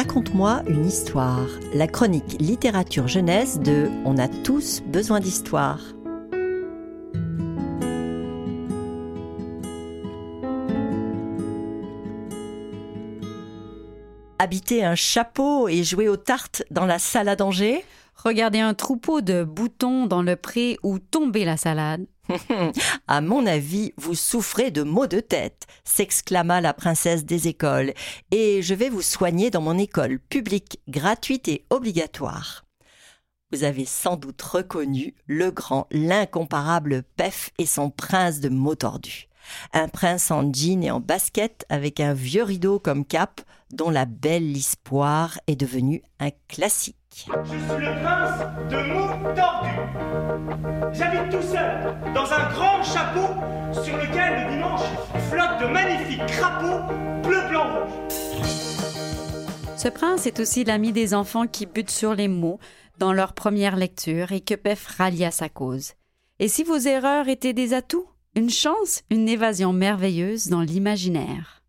Raconte-moi 0.00 0.62
une 0.66 0.86
histoire, 0.86 1.46
la 1.74 1.86
chronique 1.86 2.40
littérature 2.40 3.06
jeunesse 3.06 3.58
de 3.58 3.90
On 4.06 4.16
a 4.16 4.28
tous 4.28 4.80
besoin 4.86 5.20
d'histoire. 5.20 5.78
Habiter 14.38 14.82
un 14.82 14.94
chapeau 14.94 15.68
et 15.68 15.84
jouer 15.84 16.08
aux 16.08 16.16
tartes 16.16 16.62
dans 16.70 16.86
la 16.86 16.98
salle 16.98 17.28
à 17.28 17.36
danger? 17.36 17.84
Regarder 18.22 18.60
un 18.60 18.74
troupeau 18.74 19.22
de 19.22 19.44
boutons 19.44 20.04
dans 20.06 20.20
le 20.20 20.36
pré 20.36 20.76
ou 20.82 20.98
tomber 20.98 21.46
la 21.46 21.56
salade. 21.56 22.06
à 23.08 23.22
mon 23.22 23.46
avis, 23.46 23.94
vous 23.96 24.14
souffrez 24.14 24.70
de 24.70 24.82
maux 24.82 25.06
de 25.06 25.20
tête, 25.20 25.66
s'exclama 25.84 26.60
la 26.60 26.74
princesse 26.74 27.24
des 27.24 27.48
écoles, 27.48 27.94
et 28.30 28.60
je 28.60 28.74
vais 28.74 28.90
vous 28.90 29.00
soigner 29.00 29.50
dans 29.50 29.62
mon 29.62 29.78
école 29.78 30.18
publique, 30.18 30.80
gratuite 30.86 31.48
et 31.48 31.64
obligatoire. 31.70 32.66
Vous 33.52 33.64
avez 33.64 33.86
sans 33.86 34.16
doute 34.16 34.42
reconnu 34.42 35.14
le 35.26 35.50
grand, 35.50 35.86
l'incomparable 35.90 37.04
Pef 37.16 37.52
et 37.56 37.64
son 37.64 37.88
prince 37.88 38.40
de 38.40 38.50
mots 38.50 38.74
tordus. 38.74 39.29
Un 39.72 39.88
prince 39.88 40.30
en 40.30 40.52
jean 40.52 40.82
et 40.82 40.90
en 40.90 41.00
basket 41.00 41.64
avec 41.68 42.00
un 42.00 42.12
vieux 42.12 42.42
rideau 42.42 42.78
comme 42.78 43.04
cap 43.04 43.40
dont 43.72 43.90
la 43.90 44.04
belle 44.04 44.56
espoir 44.56 45.38
est 45.46 45.56
devenue 45.56 46.02
un 46.18 46.30
classique. 46.48 46.96
Je 47.14 47.48
suis 47.50 47.86
le 47.86 48.02
prince 48.02 48.40
de 48.70 48.76
mots 48.92 49.34
tordus. 49.34 50.92
J'habite 50.92 51.30
tout 51.30 51.42
seul 51.42 51.94
dans 52.14 52.32
un 52.32 52.48
grand 52.52 52.82
chapeau 52.82 53.28
sur 53.82 53.96
lequel 53.96 54.44
le 54.44 54.54
dimanche 54.54 54.80
flottent 55.28 55.60
de 55.60 55.66
magnifiques 55.66 56.26
crapauds 56.26 56.92
bleu, 57.22 57.48
blanc, 57.48 57.84
rouge. 57.84 58.12
Ce 59.76 59.88
prince 59.88 60.26
est 60.26 60.40
aussi 60.40 60.64
l'ami 60.64 60.92
des 60.92 61.14
enfants 61.14 61.46
qui 61.46 61.66
butent 61.66 61.90
sur 61.90 62.14
les 62.14 62.28
mots 62.28 62.58
dans 62.98 63.12
leur 63.12 63.32
première 63.32 63.76
lecture 63.76 64.32
et 64.32 64.40
que 64.40 64.54
Pef 64.54 64.86
rallie 64.86 65.24
à 65.24 65.30
sa 65.30 65.48
cause. 65.48 65.94
Et 66.38 66.48
si 66.48 66.64
vos 66.64 66.78
erreurs 66.78 67.28
étaient 67.28 67.52
des 67.52 67.72
atouts, 67.72 68.08
une 68.34 68.50
chance, 68.50 69.02
une 69.10 69.28
évasion 69.28 69.72
merveilleuse 69.72 70.46
dans 70.48 70.60
l'imaginaire. 70.60 71.62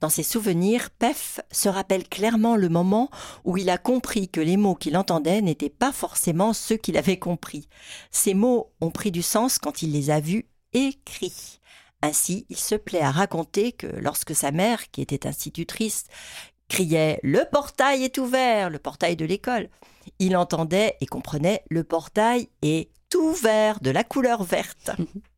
Dans 0.00 0.10
ses 0.10 0.22
souvenirs, 0.22 0.90
Pef 0.90 1.40
se 1.50 1.68
rappelle 1.68 2.06
clairement 2.06 2.56
le 2.56 2.68
moment 2.68 3.10
où 3.44 3.56
il 3.56 3.70
a 3.70 3.78
compris 3.78 4.28
que 4.28 4.40
les 4.40 4.58
mots 4.58 4.74
qu'il 4.74 4.98
entendait 4.98 5.40
n'étaient 5.40 5.70
pas 5.70 5.92
forcément 5.92 6.52
ceux 6.52 6.76
qu'il 6.76 6.98
avait 6.98 7.18
compris. 7.18 7.68
Ces 8.10 8.34
mots 8.34 8.70
ont 8.82 8.90
pris 8.90 9.10
du 9.10 9.22
sens 9.22 9.58
quand 9.58 9.80
il 9.80 9.92
les 9.92 10.10
a 10.10 10.20
vus 10.20 10.46
écrits. 10.74 11.58
Ainsi, 12.02 12.44
il 12.50 12.58
se 12.58 12.74
plaît 12.74 13.00
à 13.00 13.10
raconter 13.10 13.72
que 13.72 13.86
lorsque 13.86 14.34
sa 14.34 14.50
mère, 14.50 14.90
qui 14.90 15.00
était 15.00 15.26
institutrice, 15.26 16.04
criait 16.68 17.18
Le 17.22 17.44
portail 17.50 18.04
est 18.04 18.18
ouvert, 18.18 18.68
le 18.68 18.78
portail 18.78 19.16
de 19.16 19.24
l'école, 19.24 19.70
il 20.18 20.36
entendait 20.36 20.96
et 21.00 21.06
comprenait 21.06 21.62
Le 21.70 21.82
portail 21.82 22.48
est 22.60 22.90
ouvert 23.14 23.80
de 23.80 23.90
la 23.90 24.04
couleur 24.04 24.42
verte. 24.42 24.90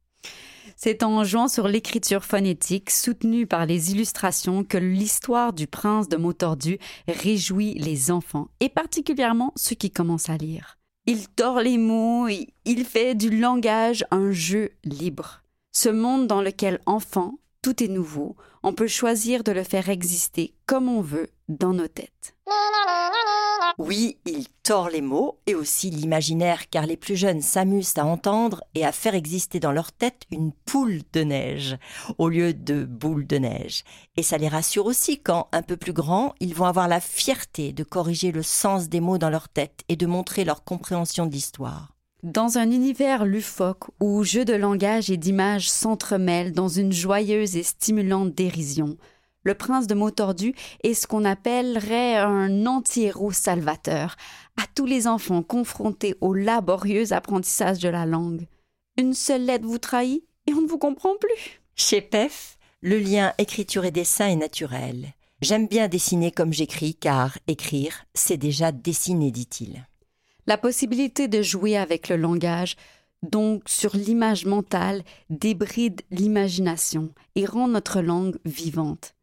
C'est 0.77 1.02
en 1.02 1.24
jouant 1.24 1.48
sur 1.48 1.69
l'écriture 1.69 2.22
phonétique 2.22 2.91
soutenue 2.91 3.46
par 3.46 3.64
les 3.64 3.92
illustrations 3.92 4.62
que 4.62 4.77
l'histoire 4.77 5.55
du 5.55 5.66
prince 5.66 6.06
de 6.08 6.19
mots 6.19 6.34
tordus 6.34 6.78
réjouit 7.08 7.74
les 7.74 8.10
enfants, 8.10 8.48
et 8.60 8.69
particulièrement 8.69 9.54
ceux 9.56 9.74
qui 9.74 9.91
commencent 9.91 10.28
à 10.28 10.36
lire. 10.36 10.77
Il 11.06 11.28
tord 11.28 11.60
les 11.60 11.78
mots, 11.78 12.28
il 12.28 12.84
fait 12.84 13.14
du 13.14 13.38
langage 13.38 14.04
un 14.10 14.32
jeu 14.32 14.70
libre. 14.84 15.42
Ce 15.72 15.88
monde 15.88 16.27
dans 16.27 16.42
lequel 16.42 16.80
enfant, 16.84 17.38
tout 17.62 17.82
est 17.82 17.88
nouveau, 17.88 18.36
on 18.62 18.74
peut 18.74 18.86
choisir 18.86 19.44
de 19.44 19.52
le 19.52 19.62
faire 19.62 19.88
exister 19.88 20.54
comme 20.66 20.88
on 20.88 21.00
veut 21.00 21.28
dans 21.48 21.72
nos 21.72 21.88
têtes. 21.88 22.36
Oui, 23.78 24.16
il 24.25 24.47
tord 24.62 24.88
les 24.88 25.03
mots 25.03 25.38
et 25.47 25.54
aussi 25.54 25.91
l'imaginaire, 25.91 26.70
car 26.70 26.87
les 26.87 26.97
plus 26.97 27.14
jeunes 27.14 27.42
s'amusent 27.42 27.98
à 27.98 28.06
entendre 28.06 28.64
et 28.75 28.87
à 28.87 28.92
faire 28.92 29.14
exister 29.14 29.60
dans 29.60 29.70
leur 29.70 29.92
tête 29.92 30.22
une 30.31 30.53
poule 30.64 31.00
de 31.12 31.20
neige 31.20 31.76
au 32.16 32.31
lieu 32.31 32.54
de 32.54 32.84
boule 32.84 33.26
de 33.26 33.37
neige. 33.37 33.84
Et 34.16 34.22
ça 34.22 34.38
les 34.38 34.48
rassure 34.48 34.87
aussi 34.87 35.19
quand, 35.19 35.48
un 35.53 35.62
peu 35.62 35.76
plus 35.76 35.92
grands, 35.92 36.34
ils 36.41 36.54
vont 36.54 36.64
avoir 36.64 36.88
la 36.88 37.00
fierté 37.00 37.72
de 37.75 37.84
corriger 37.84 38.32
le 38.32 38.42
sens 38.42 38.88
des 38.88 39.00
mots 39.00 39.19
dans 39.19 39.31
leur 39.31 39.50
tête 39.50 39.81
et 39.91 39.97
de 39.97 40.06
montrer 40.06 40.44
leur 40.44 40.64
compréhension 40.64 41.26
de 41.26 41.32
l'histoire. 41.32 41.97
Dans 42.22 42.56
un 42.56 42.70
univers 42.70 43.26
lufoque 43.26 43.84
où 44.00 44.25
jeux 44.25 44.47
de 44.47 44.54
langage 44.54 45.10
et 45.10 45.19
d'images 45.19 45.70
s'entremêlent 45.70 46.53
dans 46.53 46.69
une 46.69 46.93
joyeuse 46.93 47.56
et 47.56 47.62
stimulante 47.62 48.34
dérision, 48.34 48.97
le 49.46 49.54
prince 49.54 49.86
de 49.86 49.94
mots 49.94 50.10
tordus 50.10 50.56
est 50.82 50.94
ce 50.94 51.06
qu'on 51.06 51.24
appellerait 51.24 52.16
un 52.16 52.66
anti-héros 52.66 53.30
salvateur 53.30 54.16
à 54.60 54.64
tous 54.74 54.86
les 54.86 55.06
enfants 55.06 55.44
confrontés 55.44 56.16
au 56.20 56.34
laborieux 56.34 57.12
apprentissage 57.12 57.78
de 57.78 57.88
la 57.88 58.06
langue. 58.06 58.48
Une 58.98 59.14
seule 59.14 59.44
lettre 59.44 59.64
vous 59.64 59.78
trahit 59.78 60.24
et 60.48 60.52
on 60.52 60.62
ne 60.62 60.66
vous 60.66 60.78
comprend 60.78 61.16
plus. 61.20 61.62
Chez 61.76 62.00
Pef, 62.00 62.58
le 62.80 62.98
lien 62.98 63.34
écriture 63.38 63.84
et 63.84 63.92
dessin 63.92 64.26
est 64.26 64.36
naturel. 64.36 65.12
J'aime 65.42 65.68
bien 65.68 65.86
dessiner 65.86 66.32
comme 66.32 66.52
j'écris 66.52 66.96
car 66.96 67.38
écrire, 67.46 68.04
c'est 68.14 68.38
déjà 68.38 68.72
dessiner, 68.72 69.30
dit-il. 69.30 69.86
La 70.48 70.58
possibilité 70.58 71.28
de 71.28 71.40
jouer 71.40 71.76
avec 71.76 72.08
le 72.08 72.16
langage, 72.16 72.74
donc 73.22 73.62
sur 73.68 73.94
l'image 73.94 74.44
mentale, 74.44 75.04
débride 75.30 76.02
l'imagination 76.10 77.10
et 77.36 77.46
rend 77.46 77.68
notre 77.68 78.00
langue 78.00 78.38
vivante. 78.44 79.16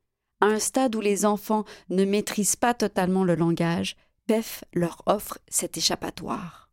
À 0.44 0.48
un 0.48 0.59
stade 0.59 0.94
où 0.98 1.00
les 1.00 1.26
enfants 1.26 1.64
ne 1.90 2.04
maîtrisent 2.04 2.58
pas 2.58 2.74
totalement 2.74 3.24
le 3.24 3.36
langage, 3.36 3.96
PEF 4.28 4.66
leur 4.74 5.02
offre 5.06 5.38
cet 5.48 5.78
échappatoire. 5.78 6.70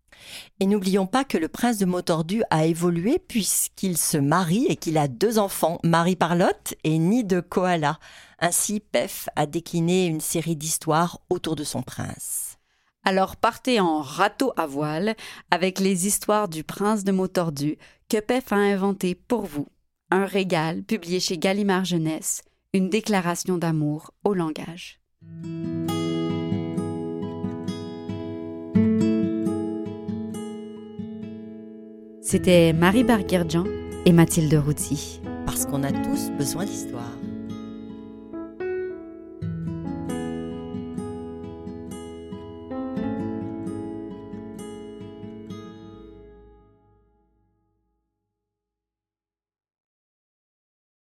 Et 0.59 0.67
n'oublions 0.67 1.07
pas 1.07 1.23
que 1.23 1.39
le 1.39 1.47
prince 1.47 1.79
de 1.79 1.85
Motordu 1.85 2.43
a 2.51 2.67
évolué 2.67 3.21
puisqu'il 3.21 3.97
se 3.97 4.19
marie 4.19 4.67
et 4.69 4.75
qu'il 4.75 4.99
a 4.99 5.07
deux 5.07 5.39
enfants, 5.39 5.79
Marie-Parlotte 5.85 6.75
et 6.83 6.99
Nid 6.99 7.23
de 7.23 7.39
Koala. 7.39 8.01
Ainsi, 8.41 8.81
Pef 8.81 9.29
a 9.37 9.47
décliné 9.47 10.07
une 10.07 10.21
série 10.21 10.57
d'histoires 10.57 11.21
autour 11.31 11.55
de 11.55 11.63
son 11.63 11.83
prince. 11.83 12.57
Alors 13.05 13.37
partez 13.37 13.79
en 13.79 14.03
râteau 14.03 14.53
à 14.57 14.67
voile 14.67 15.15
avec 15.53 15.79
les 15.79 16.09
histoires 16.09 16.49
du 16.49 16.65
prince 16.65 17.05
de 17.05 17.13
Motordu 17.13 17.79
que 18.09 18.19
Pef 18.19 18.53
a 18.53 18.57
inventé 18.57 19.15
pour 19.15 19.43
vous. 19.43 19.69
Un 20.11 20.27
régal 20.27 20.83
publié 20.83 21.21
chez 21.21 21.39
Gallimard 21.39 21.85
Jeunesse 21.85 22.43
une 22.73 22.89
déclaration 22.89 23.59
d'amour 23.59 24.13
au 24.25 24.33
langage. 24.33 25.01
C'était 32.23 32.73
Marie 32.73 33.03
Barguerdjan 33.03 33.65
et 34.07 34.13
Mathilde 34.13 34.55
Routy. 34.55 35.21
Parce 35.47 35.67
qu'on 35.67 35.83
a 35.83 35.91
tous 35.91 36.31
besoin 36.39 36.65
d'histoire. 36.65 37.11